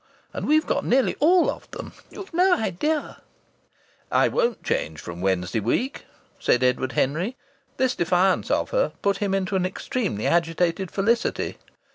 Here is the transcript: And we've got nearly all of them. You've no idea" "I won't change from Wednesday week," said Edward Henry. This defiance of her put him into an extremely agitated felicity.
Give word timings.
And 0.33 0.47
we've 0.47 0.65
got 0.65 0.83
nearly 0.83 1.15
all 1.19 1.51
of 1.51 1.69
them. 1.69 1.93
You've 2.09 2.33
no 2.33 2.55
idea" 2.55 3.21
"I 4.25 4.29
won't 4.29 4.63
change 4.63 4.99
from 4.99 5.21
Wednesday 5.21 5.59
week," 5.59 6.05
said 6.39 6.63
Edward 6.63 6.93
Henry. 6.93 7.37
This 7.77 7.93
defiance 7.93 8.49
of 8.49 8.71
her 8.71 8.93
put 9.03 9.17
him 9.17 9.35
into 9.35 9.55
an 9.55 9.63
extremely 9.63 10.25
agitated 10.25 10.89
felicity. 10.89 11.59